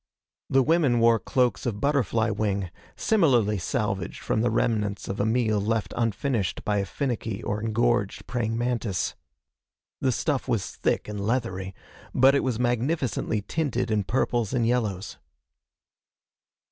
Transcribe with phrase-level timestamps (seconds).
[0.49, 5.61] The women wore cloaks of butterfly wing, similarly salvaged from the remnants of a meal
[5.61, 9.13] left unfinished by a finicky or engorged praying mantis.
[9.99, 11.75] The stuff was thick and leathery,
[12.15, 15.19] but it was magnificently tinted in purples and yellows.